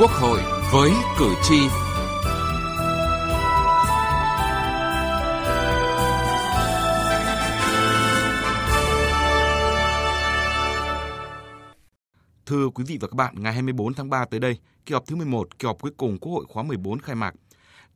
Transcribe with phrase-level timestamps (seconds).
[0.00, 0.40] Quốc hội
[0.72, 1.58] với cử tri.
[12.46, 15.16] Thưa quý vị và các bạn, ngày 24 tháng 3 tới đây, kỳ họp thứ
[15.16, 17.34] 11, kỳ họp cuối cùng Quốc hội khóa 14 khai mạc.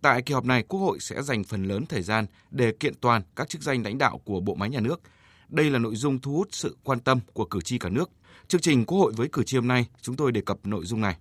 [0.01, 3.23] Tại kỳ họp này, Quốc hội sẽ dành phần lớn thời gian để kiện toàn
[3.37, 5.01] các chức danh lãnh đạo của bộ máy nhà nước.
[5.49, 8.11] Đây là nội dung thu hút sự quan tâm của cử tri cả nước.
[8.49, 11.01] Chương trình Quốc hội với cử tri hôm nay, chúng tôi đề cập nội dung
[11.01, 11.17] này.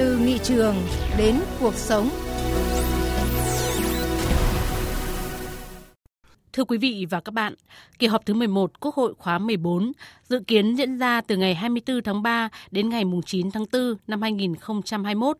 [0.00, 0.74] Từ nghị trường
[1.18, 2.10] đến cuộc sống.
[6.52, 7.54] Thưa quý vị và các bạn,
[7.98, 9.92] kỳ họp thứ 11 Quốc hội khóa 14
[10.28, 14.22] dự kiến diễn ra từ ngày 24 tháng 3 đến ngày 9 tháng 4 năm
[14.22, 15.36] 2021.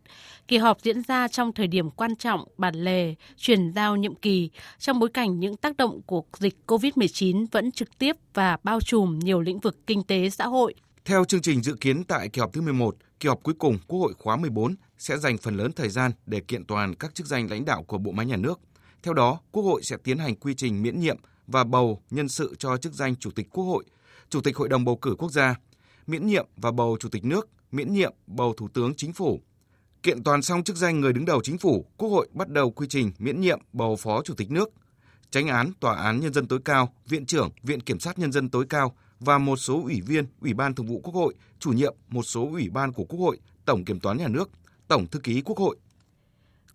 [0.47, 4.49] Kỳ họp diễn ra trong thời điểm quan trọng, bản lề, chuyển giao nhiệm kỳ,
[4.79, 9.19] trong bối cảnh những tác động của dịch COVID-19 vẫn trực tiếp và bao trùm
[9.19, 10.73] nhiều lĩnh vực kinh tế xã hội.
[11.05, 13.99] Theo chương trình dự kiến tại kỳ họp thứ 11, kỳ họp cuối cùng Quốc
[13.99, 17.49] hội khóa 14 sẽ dành phần lớn thời gian để kiện toàn các chức danh
[17.49, 18.59] lãnh đạo của bộ máy nhà nước
[19.03, 22.55] theo đó, Quốc hội sẽ tiến hành quy trình miễn nhiệm và bầu nhân sự
[22.59, 23.83] cho chức danh Chủ tịch Quốc hội,
[24.29, 25.55] Chủ tịch Hội đồng bầu cử quốc gia,
[26.07, 29.41] miễn nhiệm và bầu Chủ tịch nước, miễn nhiệm bầu Thủ tướng Chính phủ.
[30.03, 32.87] Kiện toàn xong chức danh người đứng đầu chính phủ, Quốc hội bắt đầu quy
[32.89, 34.69] trình miễn nhiệm bầu Phó Chủ tịch nước,
[35.31, 38.49] tránh án Tòa án Nhân dân tối cao, Viện trưởng Viện Kiểm sát Nhân dân
[38.49, 41.95] tối cao và một số ủy viên Ủy ban Thường vụ Quốc hội, chủ nhiệm
[42.09, 44.49] một số ủy ban của Quốc hội, Tổng Kiểm toán Nhà nước,
[44.87, 45.77] Tổng Thư ký Quốc hội,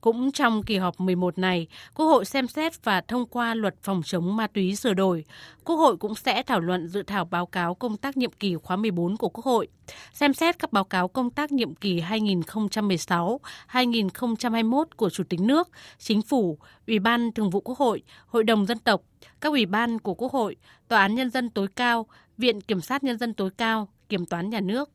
[0.07, 4.03] cũng trong kỳ họp 11 này, Quốc hội xem xét và thông qua luật phòng
[4.05, 5.25] chống ma túy sửa đổi.
[5.65, 8.77] Quốc hội cũng sẽ thảo luận dự thảo báo cáo công tác nhiệm kỳ khóa
[8.77, 9.69] 14 của Quốc hội,
[10.13, 16.23] xem xét các báo cáo công tác nhiệm kỳ 2016-2021 của Chủ tịch nước, Chính
[16.23, 19.03] phủ, Ủy ban Thường vụ Quốc hội, Hội đồng Dân tộc,
[19.41, 20.57] các ủy ban của Quốc hội,
[20.89, 22.07] Tòa án Nhân dân tối cao,
[22.39, 24.91] Viện Kiểm sát Nhân dân tối cao, Kiểm toán Nhà nước.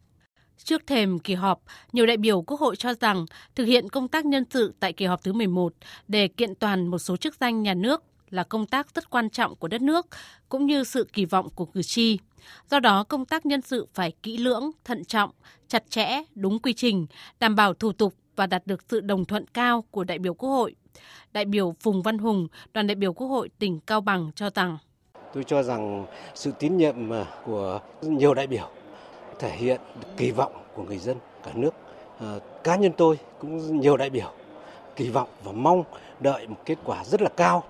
[0.63, 1.61] Trước thềm kỳ họp,
[1.93, 5.05] nhiều đại biểu Quốc hội cho rằng thực hiện công tác nhân sự tại kỳ
[5.05, 5.73] họp thứ 11
[6.07, 9.55] để kiện toàn một số chức danh nhà nước là công tác rất quan trọng
[9.55, 10.07] của đất nước
[10.49, 12.17] cũng như sự kỳ vọng của cử tri.
[12.69, 15.31] Do đó, công tác nhân sự phải kỹ lưỡng, thận trọng,
[15.67, 17.07] chặt chẽ, đúng quy trình,
[17.39, 20.49] đảm bảo thủ tục và đạt được sự đồng thuận cao của đại biểu Quốc
[20.49, 20.75] hội.
[21.33, 24.77] Đại biểu Phùng Văn Hùng, đoàn đại biểu Quốc hội tỉnh Cao Bằng cho rằng
[25.33, 26.05] Tôi cho rằng
[26.35, 28.69] sự tín nhiệm à, của nhiều đại biểu
[29.39, 29.81] thể hiện
[30.17, 31.73] kỳ vọng của người dân cả nước.
[32.19, 34.31] À, cá nhân tôi cũng nhiều đại biểu
[34.95, 35.83] kỳ vọng và mong
[36.19, 37.63] đợi một kết quả rất là cao.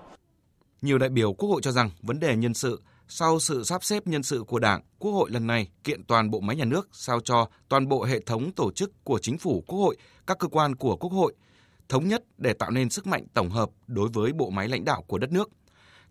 [0.81, 4.07] Nhiều đại biểu Quốc hội cho rằng vấn đề nhân sự sau sự sắp xếp
[4.07, 7.19] nhân sự của Đảng, Quốc hội lần này kiện toàn bộ máy nhà nước sao
[7.19, 10.75] cho toàn bộ hệ thống tổ chức của chính phủ, Quốc hội, các cơ quan
[10.75, 11.33] của Quốc hội
[11.89, 15.03] thống nhất để tạo nên sức mạnh tổng hợp đối với bộ máy lãnh đạo
[15.07, 15.49] của đất nước.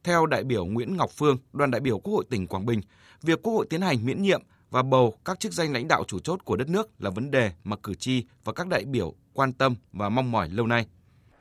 [0.05, 2.81] Theo đại biểu Nguyễn Ngọc Phương, đoàn đại biểu Quốc hội tỉnh Quảng Bình,
[3.23, 6.19] việc Quốc hội tiến hành miễn nhiệm và bầu các chức danh lãnh đạo chủ
[6.19, 9.53] chốt của đất nước là vấn đề mà cử tri và các đại biểu quan
[9.53, 10.87] tâm và mong mỏi lâu nay.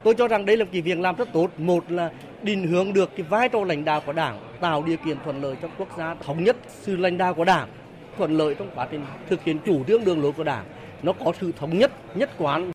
[0.03, 1.51] Tôi cho rằng đây là kỳ việc làm rất tốt.
[1.57, 2.11] Một là
[2.43, 5.55] định hướng được cái vai trò lãnh đạo của Đảng, tạo điều kiện thuận lợi
[5.61, 7.69] cho quốc gia thống nhất sự lãnh đạo của Đảng,
[8.17, 10.65] thuận lợi trong quá trình thực hiện chủ trương đường lối của Đảng.
[11.03, 12.71] Nó có sự thống nhất, nhất quán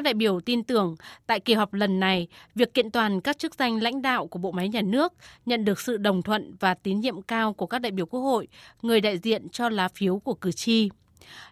[0.00, 0.96] các đại biểu tin tưởng
[1.26, 4.52] tại kỳ họp lần này, việc kiện toàn các chức danh lãnh đạo của bộ
[4.52, 5.12] máy nhà nước
[5.46, 8.48] nhận được sự đồng thuận và tín nhiệm cao của các đại biểu Quốc hội,
[8.82, 10.90] người đại diện cho lá phiếu của cử tri.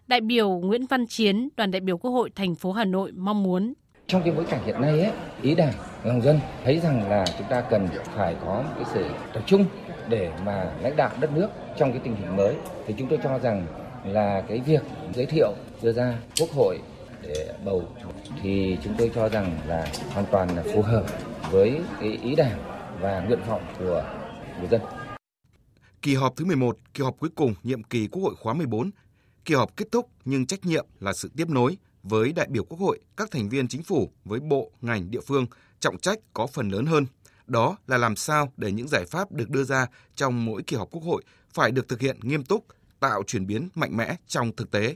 [0.07, 3.43] Đại biểu Nguyễn Văn Chiến, đoàn đại biểu Quốc hội thành phố Hà Nội mong
[3.43, 3.73] muốn
[4.07, 5.11] trong cái bối cảnh hiện nay ấy,
[5.41, 5.73] ý đảng
[6.03, 9.65] lòng dân thấy rằng là chúng ta cần phải có một cái sự tập trung
[10.09, 12.55] để mà lãnh đạo đất nước trong cái tình hình mới
[12.87, 13.65] thì chúng tôi cho rằng
[14.05, 14.81] là cái việc
[15.13, 16.79] giới thiệu đưa ra quốc hội
[17.21, 17.95] để bầu
[18.41, 21.05] thì chúng tôi cho rằng là hoàn toàn là phù hợp
[21.51, 22.59] với cái ý đảng
[23.01, 24.03] và nguyện vọng của
[24.59, 24.81] người dân.
[26.01, 28.91] Kỳ họp thứ 11, kỳ họp cuối cùng nhiệm kỳ Quốc hội khóa 14.
[29.45, 32.79] Kỳ họp kết thúc nhưng trách nhiệm là sự tiếp nối với đại biểu Quốc
[32.79, 35.45] hội, các thành viên chính phủ với bộ, ngành, địa phương
[35.79, 37.05] trọng trách có phần lớn hơn.
[37.47, 40.91] Đó là làm sao để những giải pháp được đưa ra trong mỗi kỳ họp
[40.91, 41.23] Quốc hội
[41.53, 42.65] phải được thực hiện nghiêm túc,
[42.99, 44.95] tạo chuyển biến mạnh mẽ trong thực tế.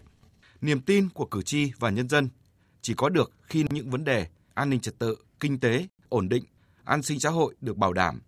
[0.63, 2.29] Niềm tin của cử tri và nhân dân
[2.81, 6.43] chỉ có được khi những vấn đề an ninh trật tự, kinh tế, ổn định,
[6.83, 8.21] an sinh xã hội được bảo đảm.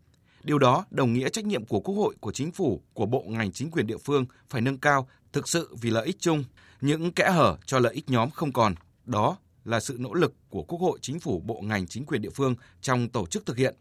[0.43, 3.51] Điều đó đồng nghĩa trách nhiệm của Quốc hội, của chính phủ, của bộ ngành
[3.51, 6.43] chính quyền địa phương phải nâng cao thực sự vì lợi ích chung,
[6.81, 8.75] những kẽ hở cho lợi ích nhóm không còn.
[9.05, 12.29] Đó là sự nỗ lực của Quốc hội, chính phủ, bộ ngành chính quyền địa
[12.29, 13.75] phương trong tổ chức thực hiện.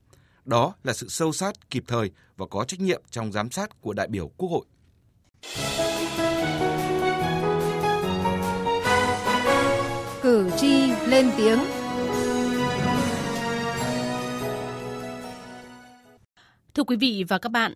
[0.44, 3.92] Đó là sự sâu sát, kịp thời và có trách nhiệm trong giám sát của
[3.92, 4.64] đại biểu Quốc hội.
[10.34, 11.58] Cử tri lên tiếng.
[16.74, 17.72] Thưa quý vị và các bạn,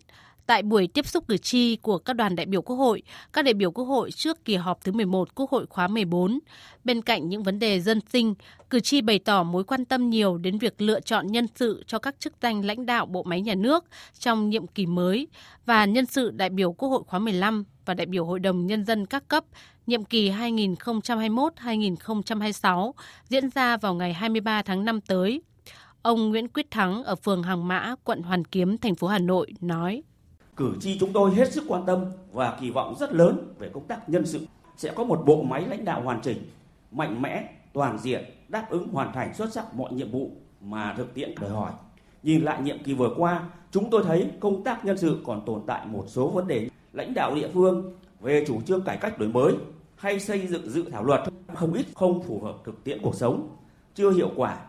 [0.49, 3.01] Tại buổi tiếp xúc cử tri của các đoàn đại biểu Quốc hội,
[3.33, 6.39] các đại biểu Quốc hội trước kỳ họp thứ 11 Quốc hội khóa 14,
[6.83, 8.33] bên cạnh những vấn đề dân sinh,
[8.69, 11.99] cử tri bày tỏ mối quan tâm nhiều đến việc lựa chọn nhân sự cho
[11.99, 13.85] các chức danh lãnh đạo bộ máy nhà nước
[14.19, 15.27] trong nhiệm kỳ mới
[15.65, 18.85] và nhân sự đại biểu Quốc hội khóa 15 và đại biểu Hội đồng Nhân
[18.85, 19.43] dân các cấp
[19.89, 22.91] nhiệm kỳ 2021-2026
[23.29, 25.41] diễn ra vào ngày 23 tháng 5 tới.
[26.01, 29.53] Ông Nguyễn Quyết Thắng ở phường Hàng Mã, quận Hoàn Kiếm, thành phố Hà Nội
[29.61, 30.03] nói.
[30.55, 33.87] Cử tri chúng tôi hết sức quan tâm và kỳ vọng rất lớn về công
[33.87, 34.39] tác nhân sự.
[34.77, 36.37] Sẽ có một bộ máy lãnh đạo hoàn chỉnh,
[36.91, 40.31] mạnh mẽ, toàn diện, đáp ứng hoàn thành xuất sắc mọi nhiệm vụ
[40.61, 41.71] mà thực tiễn đòi hỏi.
[42.23, 45.61] Nhìn lại nhiệm kỳ vừa qua, chúng tôi thấy công tác nhân sự còn tồn
[45.67, 49.29] tại một số vấn đề lãnh đạo địa phương về chủ trương cải cách đổi
[49.29, 49.53] mới
[49.99, 51.21] hay xây dựng dự thảo luật
[51.55, 53.57] không ít không phù hợp thực tiễn cuộc sống,
[53.95, 54.65] chưa hiệu quả.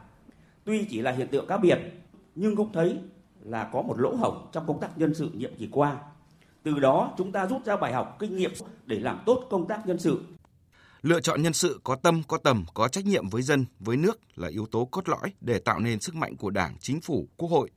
[0.65, 1.79] Tuy chỉ là hiện tượng cá biệt,
[2.35, 2.99] nhưng cũng thấy
[3.41, 5.97] là có một lỗ hổng trong công tác nhân sự nhiệm kỳ qua.
[6.63, 8.51] Từ đó chúng ta rút ra bài học kinh nghiệm
[8.87, 10.21] để làm tốt công tác nhân sự.
[11.03, 14.21] Lựa chọn nhân sự có tâm, có tầm, có trách nhiệm với dân, với nước
[14.37, 17.49] là yếu tố cốt lõi để tạo nên sức mạnh của Đảng, Chính phủ, Quốc
[17.49, 17.71] hội.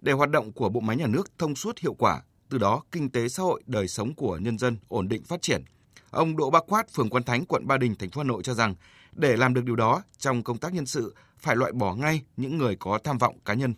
[0.00, 3.10] Để hoạt động của bộ máy nhà nước thông suốt hiệu quả, từ đó kinh
[3.10, 5.64] tế xã hội, đời sống của nhân dân ổn định phát triển.
[6.10, 8.54] Ông Đỗ Bá Quát, phường Quan Thánh, quận Ba Đình, thành phố Hà Nội cho
[8.54, 8.74] rằng,
[9.12, 12.58] để làm được điều đó, trong công tác nhân sự phải loại bỏ ngay những
[12.58, 13.74] người có tham vọng cá nhân.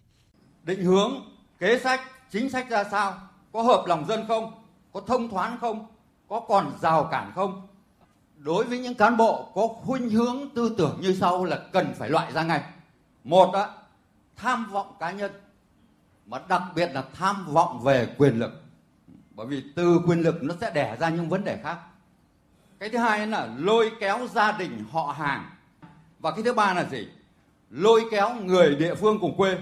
[0.62, 1.12] Định hướng,
[1.58, 2.00] kế sách,
[2.31, 3.14] chính sách ra sao?
[3.52, 4.52] Có hợp lòng dân không?
[4.93, 5.87] Có thông thoáng không?
[6.29, 7.69] Có còn rào cản không?
[8.37, 12.11] Đối với những cán bộ có khuynh hướng tư tưởng như sau là cần phải
[12.11, 12.62] loại ra ngay.
[13.25, 13.69] Một á,
[14.37, 15.32] tham vọng cá nhân
[16.26, 18.62] mà đặc biệt là tham vọng về quyền lực
[19.34, 21.79] bởi vì từ quyền lực nó sẽ đẻ ra những vấn đề khác
[22.82, 25.50] cái thứ hai là lôi kéo gia đình họ hàng.
[26.19, 27.08] Và cái thứ ba là gì?
[27.70, 29.58] Lôi kéo người địa phương cùng quê.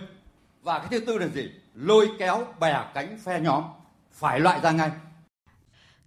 [0.63, 1.51] Và cái thứ tư là gì?
[1.75, 3.65] Lôi kéo bè cánh phe nhóm.
[4.13, 4.91] Phải loại ra ngay.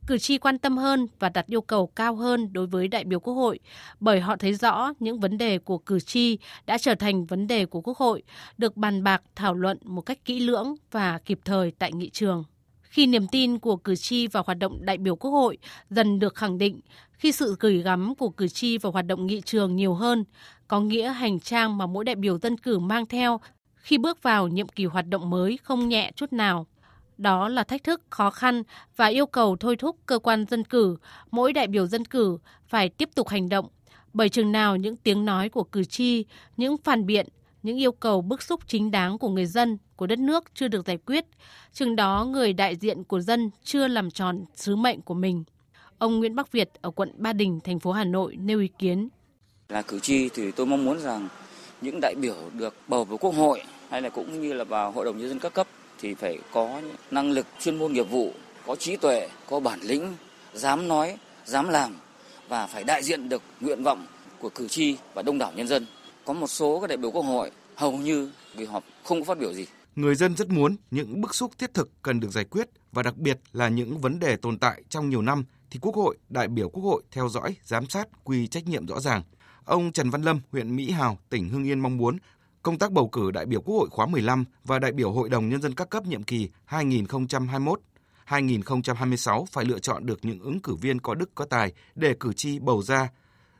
[0.08, 3.20] Cử tri quan tâm hơn và đặt yêu cầu cao hơn đối với đại biểu
[3.20, 3.60] Quốc hội
[4.00, 7.66] bởi họ thấy rõ những vấn đề của cử tri đã trở thành vấn đề
[7.66, 8.24] của Quốc hội,
[8.58, 12.44] được bàn bạc thảo luận một cách kỹ lưỡng và kịp thời tại nghị trường.
[12.94, 15.58] Khi niềm tin của cử tri vào hoạt động đại biểu Quốc hội
[15.90, 16.80] dần được khẳng định,
[17.12, 20.24] khi sự gửi gắm của cử tri vào hoạt động nghị trường nhiều hơn,
[20.68, 23.40] có nghĩa hành trang mà mỗi đại biểu dân cử mang theo
[23.76, 26.68] khi bước vào nhiệm kỳ hoạt động mới không nhẹ chút nào.
[27.18, 28.64] Đó là thách thức khó khăn
[28.96, 30.98] và yêu cầu thôi thúc cơ quan dân cử,
[31.32, 32.38] mỗi đại biểu dân cử
[32.68, 33.68] phải tiếp tục hành động.
[34.14, 36.26] Bởi chừng nào những tiếng nói của cử tri,
[36.58, 37.28] những phản biện,
[37.64, 40.86] những yêu cầu bức xúc chính đáng của người dân, của đất nước chưa được
[40.86, 41.26] giải quyết,
[41.74, 45.44] chừng đó người đại diện của dân chưa làm tròn sứ mệnh của mình.
[45.98, 49.10] Ông Nguyễn Bắc Việt ở quận Ba Đình, thành phố Hà Nội nêu ý kiến.
[49.70, 51.28] Là cử tri thì tôi mong muốn rằng
[51.82, 55.06] những đại biểu được bầu vào Quốc hội hay là cũng như là vào Hội
[55.06, 55.68] đồng Nhân dân các cấp
[56.00, 56.82] thì phải có
[57.12, 58.34] năng lực chuyên môn nghiệp vụ,
[58.66, 60.14] có trí tuệ, có bản lĩnh,
[60.54, 61.96] dám nói, dám làm
[62.48, 64.06] và phải đại diện được nguyện vọng
[64.40, 65.86] của cử tri và đông đảo nhân dân.
[66.26, 69.40] Có một số các đại biểu quốc hội hầu như kỳ họp không có phát
[69.40, 69.66] biểu gì.
[69.96, 73.18] Người dân rất muốn những bức xúc thiết thực cần được giải quyết và đặc
[73.18, 76.70] biệt là những vấn đề tồn tại trong nhiều năm thì Quốc hội, đại biểu
[76.70, 79.24] Quốc hội theo dõi, giám sát, quy trách nhiệm rõ ràng.
[79.66, 82.18] Ông Trần Văn Lâm, huyện Mỹ Hào, tỉnh Hưng Yên mong muốn
[82.64, 85.50] công tác bầu cử đại biểu Quốc hội khóa 15 và đại biểu Hội đồng
[85.50, 86.50] Nhân dân các cấp nhiệm kỳ
[88.28, 92.34] 2021-2026 phải lựa chọn được những ứng cử viên có đức có tài để cử
[92.34, 93.10] tri bầu ra,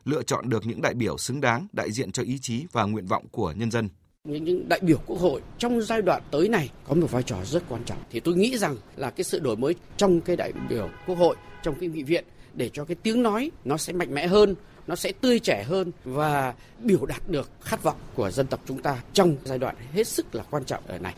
[0.04, 3.06] lựa chọn được những đại biểu xứng đáng đại diện cho ý chí và nguyện
[3.06, 3.88] vọng của nhân dân.
[4.24, 7.62] Những đại biểu quốc hội trong giai đoạn tới này có một vai trò rất
[7.68, 7.98] quan trọng.
[8.10, 11.36] Thì tôi nghĩ rằng là cái sự đổi mới trong cái đại biểu quốc hội,
[11.62, 14.54] trong cái nghị viện để cho cái tiếng nói nó sẽ mạnh mẽ hơn,
[14.86, 18.82] nó sẽ tươi trẻ hơn và biểu đạt được khát vọng của dân tộc chúng
[18.82, 21.14] ta trong giai đoạn hết sức là quan trọng ở này.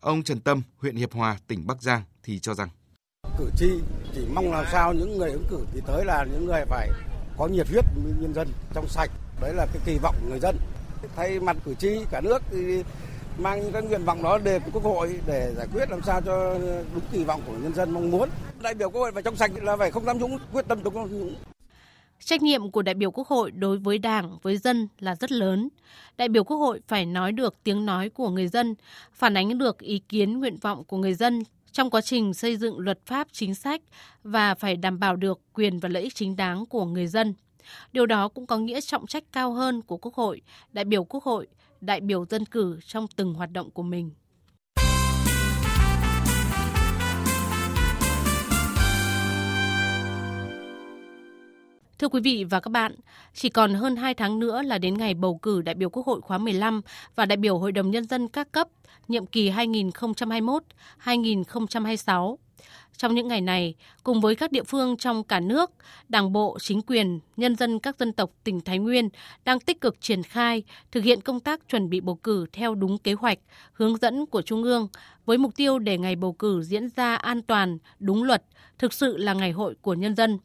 [0.00, 2.68] Ông Trần Tâm, huyện Hiệp Hòa, tỉnh Bắc Giang thì cho rằng
[3.38, 3.70] cử tri
[4.14, 6.88] chỉ mong làm sao những người ứng cử thì tới là những người phải
[7.38, 9.10] có nhiệt huyết với nhân dân trong sạch.
[9.40, 10.56] Đấy là cái kỳ vọng của người dân.
[11.16, 12.82] Thay mặt cử tri cả nước thì
[13.38, 16.58] mang những cái nguyện vọng đó đề quốc hội để giải quyết làm sao cho
[16.94, 18.28] đúng kỳ vọng của nhân dân mong muốn.
[18.62, 20.94] Đại biểu quốc hội phải trong sạch là phải không tham nhũng quyết tâm chống
[20.94, 21.34] tham nhũng.
[22.20, 25.68] Trách nhiệm của đại biểu Quốc hội đối với Đảng, với dân là rất lớn.
[26.16, 28.74] Đại biểu Quốc hội phải nói được tiếng nói của người dân,
[29.12, 32.78] phản ánh được ý kiến nguyện vọng của người dân trong quá trình xây dựng
[32.78, 33.80] luật pháp chính sách
[34.22, 37.34] và phải đảm bảo được quyền và lợi ích chính đáng của người dân.
[37.92, 41.24] Điều đó cũng có nghĩa trọng trách cao hơn của Quốc hội, đại biểu Quốc
[41.24, 41.46] hội,
[41.80, 44.10] đại biểu dân cử trong từng hoạt động của mình.
[51.98, 52.94] Thưa quý vị và các bạn,
[53.34, 56.20] chỉ còn hơn 2 tháng nữa là đến ngày bầu cử đại biểu Quốc hội
[56.20, 56.80] khóa 15
[57.16, 58.68] và đại biểu Hội đồng Nhân dân các cấp
[59.08, 62.36] nhiệm kỳ 2021-2026.
[62.96, 65.70] Trong những ngày này, cùng với các địa phương trong cả nước,
[66.08, 69.08] Đảng bộ, chính quyền, nhân dân các dân tộc tỉnh Thái Nguyên
[69.44, 70.62] đang tích cực triển khai,
[70.92, 73.38] thực hiện công tác chuẩn bị bầu cử theo đúng kế hoạch,
[73.72, 74.88] hướng dẫn của Trung ương,
[75.26, 78.42] với mục tiêu để ngày bầu cử diễn ra an toàn, đúng luật,
[78.78, 80.38] thực sự là ngày hội của nhân dân.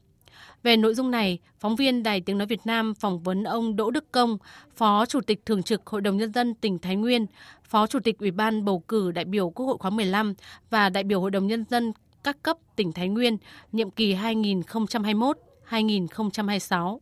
[0.64, 3.92] Về nội dung này, phóng viên Đài Tiếng Nói Việt Nam phỏng vấn ông Đỗ
[3.92, 4.38] Đức Công,
[4.76, 7.26] Phó Chủ tịch Thường trực Hội đồng Nhân dân tỉnh Thái Nguyên,
[7.64, 10.34] Phó Chủ tịch Ủy ban bầu cử đại biểu Quốc hội khóa 15
[10.70, 13.38] và đại biểu Hội đồng Nhân dân các cấp tỉnh Thái Nguyên,
[13.72, 16.98] nhiệm kỳ 2021-2026.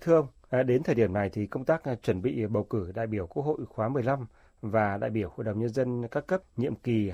[0.00, 2.92] Thưa ông, à, đến thời điểm này thì công tác à, chuẩn bị bầu cử
[2.94, 4.26] đại biểu Quốc hội khóa 15
[4.62, 7.10] và đại biểu Hội đồng Nhân dân các cấp nhiệm kỳ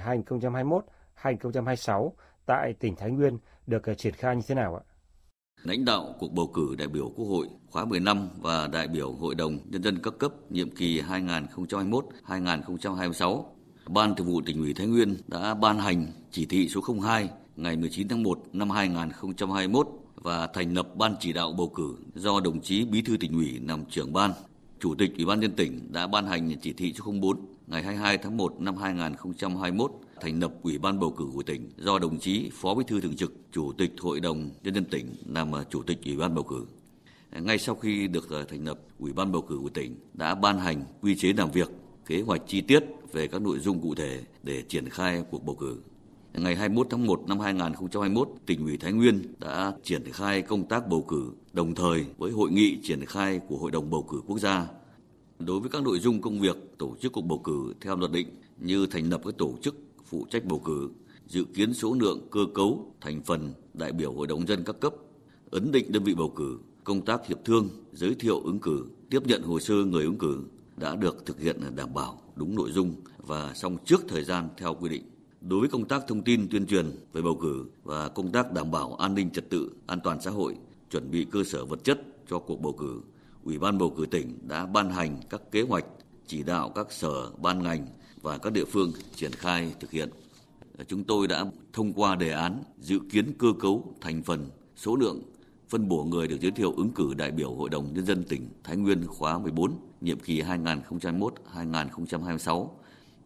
[1.23, 2.13] 2021-2026
[2.47, 4.83] tại tỉnh Thái Nguyên được à, triển khai như thế nào ạ?
[5.64, 9.35] Lãnh đạo cuộc bầu cử đại biểu Quốc hội khóa 15 và đại biểu Hội
[9.35, 13.44] đồng Nhân dân các cấp nhiệm kỳ 2021-2026,
[13.88, 17.76] Ban Thường vụ tỉnh ủy Thái Nguyên đã ban hành chỉ thị số 02 ngày
[17.76, 22.61] 19 tháng 1 năm 2021 và thành lập ban chỉ đạo bầu cử do đồng
[22.61, 24.33] chí Bí thư tỉnh ủy làm trưởng ban.
[24.80, 28.18] Chủ tịch Ủy ban nhân tỉnh đã ban hành chỉ thị số 04 ngày 22
[28.18, 32.50] tháng 1 năm 2021 thành lập Ủy ban bầu cử của tỉnh do đồng chí
[32.52, 35.83] Phó Bí thư thường trực, Chủ tịch Hội đồng nhân dân tỉnh làm à, Chủ
[35.83, 36.66] tịch Ủy ban bầu cử.
[37.33, 40.59] Ngay sau khi được à, thành lập, Ủy ban bầu cử của tỉnh đã ban
[40.59, 41.71] hành quy chế làm việc,
[42.06, 45.56] kế hoạch chi tiết về các nội dung cụ thể để triển khai cuộc bầu
[45.56, 45.76] cử.
[46.35, 50.88] Ngày 21 tháng 1 năm 2021, tỉnh ủy Thái Nguyên đã triển khai công tác
[50.88, 54.38] bầu cử đồng thời với hội nghị triển khai của Hội đồng bầu cử quốc
[54.38, 54.66] gia.
[55.38, 58.29] Đối với các nội dung công việc tổ chức cuộc bầu cử theo luật định
[58.59, 60.91] như thành lập các tổ chức phụ trách bầu cử,
[61.26, 64.95] dự kiến số lượng cơ cấu thành phần đại biểu Hội đồng dân các cấp,
[65.50, 69.26] ấn định đơn vị bầu cử, công tác hiệp thương, giới thiệu ứng cử, tiếp
[69.26, 70.43] nhận hồ sơ người ứng cử
[70.76, 74.75] đã được thực hiện đảm bảo đúng nội dung và xong trước thời gian theo
[74.75, 75.03] quy định.
[75.41, 78.71] Đối với công tác thông tin tuyên truyền về bầu cử và công tác đảm
[78.71, 80.57] bảo an ninh trật tự, an toàn xã hội,
[80.91, 82.00] chuẩn bị cơ sở vật chất
[82.31, 83.00] cho cuộc bầu cử,
[83.45, 85.85] Ủy ban bầu cử tỉnh đã ban hành các kế hoạch
[86.27, 87.87] chỉ đạo các sở, ban ngành
[88.23, 90.11] và các địa phương triển khai thực hiện.
[90.89, 95.23] Chúng tôi đã thông qua đề án dự kiến cơ cấu thành phần số lượng
[95.69, 98.49] phân bổ người được giới thiệu ứng cử đại biểu Hội đồng Nhân dân tỉnh
[98.65, 102.69] Thái Nguyên khóa 14, nhiệm kỳ 2021-2026,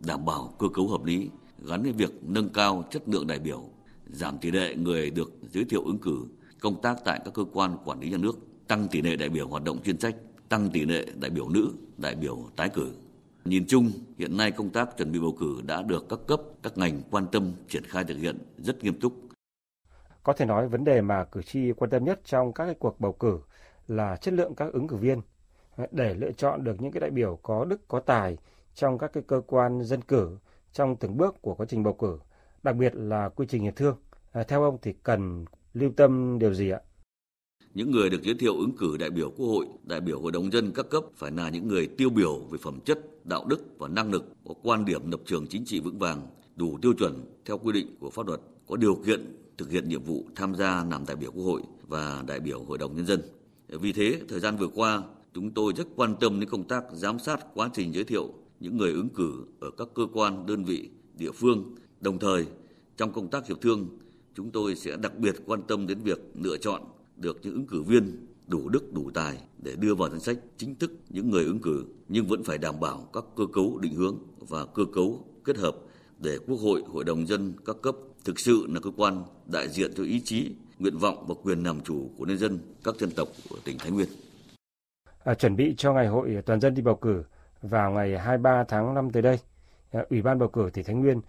[0.00, 3.64] đảm bảo cơ cấu hợp lý, gắn với việc nâng cao chất lượng đại biểu,
[4.06, 6.24] giảm tỷ lệ người được giới thiệu ứng cử,
[6.60, 9.48] công tác tại các cơ quan quản lý nhà nước, tăng tỷ lệ đại biểu
[9.48, 10.14] hoạt động chuyên trách,
[10.48, 12.92] tăng tỷ lệ đại biểu nữ, đại biểu tái cử.
[13.44, 16.78] Nhìn chung, hiện nay công tác chuẩn bị bầu cử đã được các cấp, các
[16.78, 19.12] ngành quan tâm triển khai thực hiện rất nghiêm túc.
[20.22, 23.12] Có thể nói vấn đề mà cử tri quan tâm nhất trong các cuộc bầu
[23.12, 23.40] cử
[23.88, 25.20] là chất lượng các ứng cử viên
[25.90, 28.36] để lựa chọn được những cái đại biểu có đức có tài
[28.74, 30.38] trong các cái cơ quan dân cử
[30.72, 32.18] trong từng bước của quá trình bầu cử,
[32.62, 33.96] đặc biệt là quy trình hiệp thương.
[34.32, 35.44] À, theo ông thì cần
[35.74, 36.80] lưu tâm điều gì ạ?
[37.74, 40.52] Những người được giới thiệu ứng cử đại biểu Quốc hội, đại biểu Hội đồng
[40.52, 43.88] dân các cấp phải là những người tiêu biểu về phẩm chất, đạo đức và
[43.88, 47.58] năng lực, có quan điểm lập trường chính trị vững vàng, đủ tiêu chuẩn theo
[47.58, 51.06] quy định của pháp luật, có điều kiện thực hiện nhiệm vụ tham gia làm
[51.06, 53.20] đại biểu Quốc hội và đại biểu Hội đồng nhân dân.
[53.68, 55.02] Vì thế, thời gian vừa qua,
[55.34, 58.76] chúng tôi rất quan tâm đến công tác giám sát quá trình giới thiệu những
[58.76, 61.74] người ứng cử ở các cơ quan, đơn vị, địa phương.
[62.00, 62.46] Đồng thời,
[62.96, 63.88] trong công tác hiệp thương,
[64.34, 66.82] chúng tôi sẽ đặc biệt quan tâm đến việc lựa chọn
[67.18, 70.74] được những ứng cử viên đủ đức đủ tài để đưa vào danh sách chính
[70.74, 74.18] thức những người ứng cử nhưng vẫn phải đảm bảo các cơ cấu định hướng
[74.38, 75.76] và cơ cấu kết hợp
[76.18, 77.94] để Quốc hội, Hội đồng dân các cấp
[78.24, 81.80] thực sự là cơ quan đại diện cho ý chí, nguyện vọng và quyền làm
[81.80, 84.08] chủ của nhân dân các dân tộc của tỉnh Thái Nguyên.
[85.24, 87.22] À, chuẩn bị cho ngày hội toàn dân đi bầu cử
[87.62, 89.38] vào ngày 23 tháng 5 tới đây,
[89.90, 91.20] à, Ủy ban bầu cử tỉnh Thái Nguyên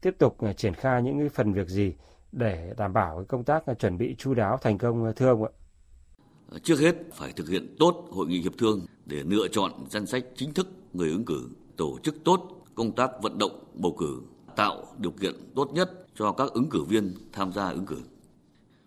[0.00, 1.94] tiếp tục à, triển khai những phần việc gì
[2.32, 5.50] để đảm bảo công tác chuẩn bị chu đáo thành công thưa ông ạ?
[6.62, 10.24] Trước hết phải thực hiện tốt hội nghị hiệp thương để lựa chọn danh sách
[10.36, 14.22] chính thức người ứng cử, tổ chức tốt công tác vận động bầu cử,
[14.56, 17.98] tạo điều kiện tốt nhất cho các ứng cử viên tham gia ứng cử.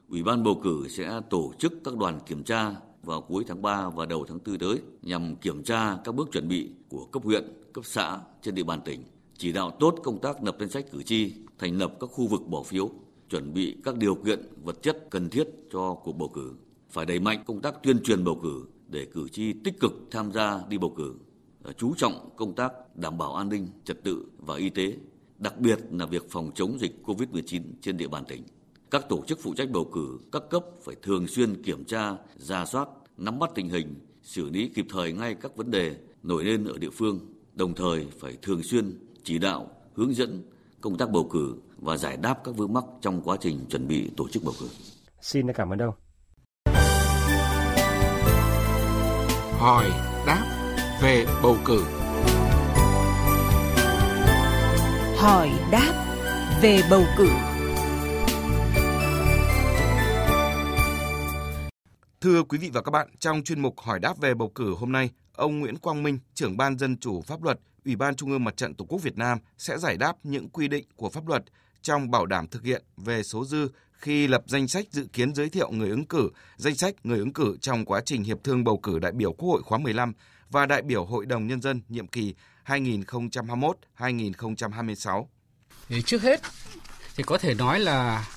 [0.09, 3.89] Ủy ban bầu cử sẽ tổ chức các đoàn kiểm tra vào cuối tháng 3
[3.89, 7.43] và đầu tháng 4 tới nhằm kiểm tra các bước chuẩn bị của cấp huyện,
[7.73, 9.03] cấp xã trên địa bàn tỉnh,
[9.37, 12.41] chỉ đạo tốt công tác lập danh sách cử tri, thành lập các khu vực
[12.47, 12.89] bỏ phiếu,
[13.31, 16.53] chuẩn bị các điều kiện vật chất cần thiết cho cuộc bầu cử.
[16.89, 20.31] Phải đẩy mạnh công tác tuyên truyền bầu cử để cử tri tích cực tham
[20.31, 21.15] gia đi bầu cử,
[21.63, 24.97] à, chú trọng công tác đảm bảo an ninh, trật tự và y tế,
[25.37, 28.43] đặc biệt là việc phòng chống dịch COVID-19 trên địa bàn tỉnh.
[28.91, 32.65] Các tổ chức phụ trách bầu cử các cấp phải thường xuyên kiểm tra, ra
[32.65, 36.65] soát, nắm bắt tình hình, xử lý kịp thời ngay các vấn đề nổi lên
[36.65, 37.19] ở địa phương,
[37.53, 40.43] đồng thời phải thường xuyên chỉ đạo, hướng dẫn
[40.81, 44.11] công tác bầu cử và giải đáp các vướng mắc trong quá trình chuẩn bị
[44.17, 44.69] tổ chức bầu cử.
[45.21, 45.93] Xin cảm ơn ông.
[49.59, 49.89] Hỏi
[50.27, 50.67] đáp
[51.01, 51.85] về bầu cử.
[55.17, 56.17] Hỏi đáp
[56.61, 57.29] về bầu cử.
[62.21, 64.91] Thưa quý vị và các bạn, trong chuyên mục hỏi đáp về bầu cử hôm
[64.91, 68.43] nay, ông Nguyễn Quang Minh, trưởng ban dân chủ pháp luật, Ủy ban Trung ương
[68.43, 71.43] Mặt trận Tổ quốc Việt Nam sẽ giải đáp những quy định của pháp luật
[71.81, 75.49] trong bảo đảm thực hiện về số dư khi lập danh sách dự kiến giới
[75.49, 78.77] thiệu người ứng cử, danh sách người ứng cử trong quá trình hiệp thương bầu
[78.77, 80.13] cử đại biểu Quốc hội khóa 15
[80.49, 82.33] và đại biểu Hội đồng Nhân dân nhiệm kỳ
[82.65, 85.25] 2021-2026.
[85.89, 86.41] Thì trước hết
[87.15, 88.27] thì có thể nói là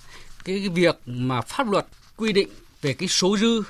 [0.45, 1.87] cái việc mà pháp luật
[2.17, 2.49] quy định
[2.83, 3.63] về cái số dư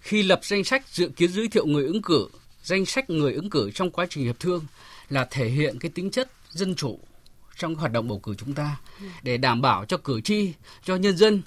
[0.00, 2.28] khi lập danh sách dự kiến giới thiệu người ứng cử,
[2.62, 4.64] danh sách người ứng cử trong quá trình hiệp thương
[5.08, 7.00] là thể hiện cái tính chất dân chủ
[7.58, 8.76] trong hoạt động bầu cử chúng ta
[9.22, 10.52] để đảm bảo cho cử tri,
[10.84, 11.42] cho nhân dân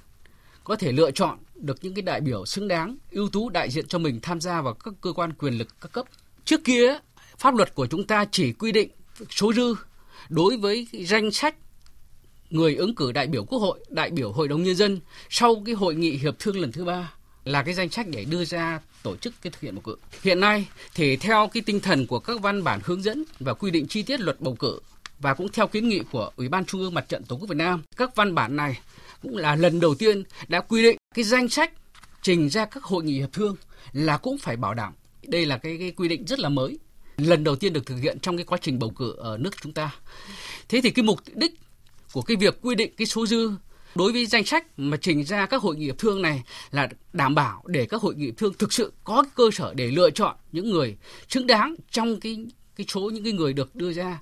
[0.64, 3.88] có thể lựa chọn được những cái đại biểu xứng đáng, ưu tú đại diện
[3.88, 6.06] cho mình tham gia vào các cơ quan quyền lực các cấp.
[6.46, 6.98] Trước kia,
[7.38, 8.90] pháp luật của chúng ta chỉ quy định
[9.30, 9.76] số dư
[10.30, 11.56] đối với danh sách
[12.50, 15.76] người ứng cử đại biểu Quốc hội, đại biểu Hội đồng Nhân dân sau cái
[15.76, 19.16] hội nghị hiệp thương lần thứ ba là cái danh sách để đưa ra tổ
[19.16, 19.96] chức cái thực hiện bầu cử.
[20.22, 23.72] Hiện nay thì theo cái tinh thần của các văn bản hướng dẫn và quy
[23.72, 24.80] định chi tiết luật bầu cử
[25.20, 27.58] và cũng theo kiến nghị của Ủy ban Trung ương Mặt trận Tổ quốc Việt
[27.58, 28.80] Nam, các văn bản này
[29.22, 31.74] cũng là lần đầu tiên đã quy định cái danh sách
[32.22, 33.56] trình ra các hội nghị hiệp thương
[33.94, 34.94] là cũng phải bảo đảm.
[35.28, 36.80] Đây là cái, cái quy định rất là mới,
[37.18, 39.74] lần đầu tiên được thực hiện trong cái quá trình bầu cử ở nước chúng
[39.74, 39.96] ta.
[40.70, 41.54] Thế thì cái mục đích
[42.14, 43.52] của cái việc quy định cái số dư
[43.96, 47.36] đối với danh sách mà trình ra các hội nghị hiệp thương này là đảm
[47.36, 50.10] bảo để các hội nghị hiệp thương thực sự có cái cơ sở để lựa
[50.10, 50.98] chọn những người
[51.30, 52.46] xứng đáng trong cái
[52.76, 54.20] cái số những cái người được đưa ra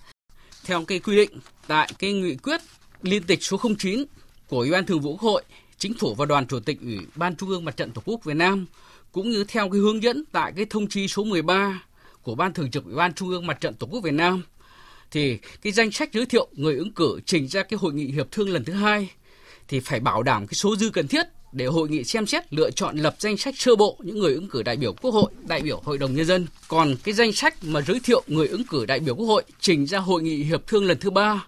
[0.64, 1.30] theo cái quy định
[1.68, 2.62] tại cái nghị quyết
[3.02, 4.04] liên tịch số 09
[4.48, 5.44] của Ủy ban Thường vụ Quốc hội,
[5.78, 8.34] Chính phủ và Đoàn Chủ tịch Ủy ban Trung ương Mặt trận Tổ quốc Việt
[8.34, 8.66] Nam
[9.12, 11.84] cũng như theo cái hướng dẫn tại cái thông chi số 13
[12.22, 14.44] của Ban Thường trực Ủy ban Trung ương Mặt trận Tổ quốc Việt Nam
[15.12, 18.32] thì cái danh sách giới thiệu người ứng cử trình ra cái hội nghị hiệp
[18.32, 19.10] thương lần thứ hai
[19.68, 22.72] thì phải bảo đảm cái số dư cần thiết để hội nghị xem xét lựa
[22.72, 25.62] chọn lập danh sách sơ bộ những người ứng cử đại biểu Quốc hội, đại
[25.62, 26.48] biểu Hội đồng nhân dân.
[26.68, 29.86] Còn cái danh sách mà giới thiệu người ứng cử đại biểu Quốc hội trình
[29.86, 31.48] ra hội nghị hiệp thương lần thứ ba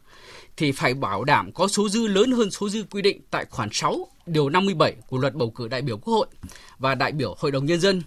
[0.58, 3.70] thì phải bảo đảm có số dư lớn hơn số dư quy định tại khoản
[3.72, 6.28] 6 điều 57 của luật bầu cử đại biểu Quốc hội
[6.80, 8.02] và đại biểu Hội đồng nhân dân.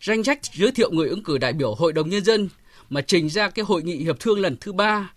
[0.00, 2.48] Danh sách giới thiệu người ứng cử đại biểu Hội đồng nhân dân
[2.90, 5.10] mà trình ra cái hội nghị hiệp thương lần thứ ba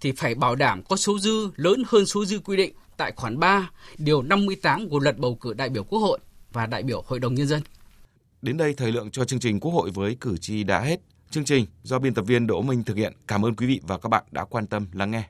[0.00, 3.38] thì phải bảo đảm có số dư lớn hơn số dư quy định tại khoản
[3.38, 6.18] 3, điều 58 của luật bầu cử đại biểu Quốc hội
[6.52, 7.62] và đại biểu Hội đồng Nhân dân.
[8.42, 11.00] Đến đây thời lượng cho chương trình Quốc hội với cử tri đã hết.
[11.30, 13.12] Chương trình do biên tập viên Đỗ Minh thực hiện.
[13.26, 15.24] Cảm ơn quý vị và các bạn đã quan tâm lắng nghe.